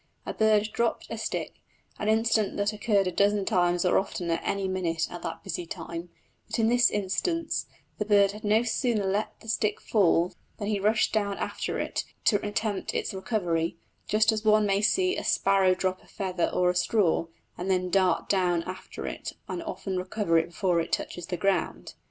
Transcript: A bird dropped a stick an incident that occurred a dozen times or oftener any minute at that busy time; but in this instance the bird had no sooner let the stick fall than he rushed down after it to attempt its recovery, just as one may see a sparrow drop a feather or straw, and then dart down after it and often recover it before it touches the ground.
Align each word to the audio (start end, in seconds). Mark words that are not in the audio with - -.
A 0.25 0.33
bird 0.33 0.69
dropped 0.73 1.05
a 1.11 1.17
stick 1.19 1.61
an 1.99 2.09
incident 2.09 2.57
that 2.57 2.73
occurred 2.73 3.05
a 3.05 3.11
dozen 3.11 3.45
times 3.45 3.85
or 3.85 3.99
oftener 3.99 4.39
any 4.43 4.67
minute 4.67 5.07
at 5.11 5.21
that 5.21 5.43
busy 5.43 5.67
time; 5.67 6.09
but 6.47 6.57
in 6.57 6.69
this 6.69 6.89
instance 6.89 7.67
the 7.99 8.05
bird 8.05 8.31
had 8.31 8.43
no 8.43 8.63
sooner 8.63 9.05
let 9.05 9.39
the 9.41 9.47
stick 9.47 9.79
fall 9.79 10.33
than 10.57 10.69
he 10.69 10.79
rushed 10.79 11.13
down 11.13 11.37
after 11.37 11.77
it 11.77 12.03
to 12.23 12.43
attempt 12.43 12.95
its 12.95 13.13
recovery, 13.13 13.77
just 14.07 14.31
as 14.31 14.43
one 14.43 14.65
may 14.65 14.81
see 14.81 15.15
a 15.15 15.23
sparrow 15.23 15.75
drop 15.75 16.01
a 16.01 16.07
feather 16.07 16.49
or 16.51 16.73
straw, 16.73 17.27
and 17.55 17.69
then 17.69 17.91
dart 17.91 18.27
down 18.27 18.63
after 18.63 19.05
it 19.05 19.33
and 19.47 19.61
often 19.61 19.97
recover 19.97 20.39
it 20.39 20.47
before 20.49 20.81
it 20.81 20.91
touches 20.91 21.27
the 21.27 21.37
ground. 21.37 21.93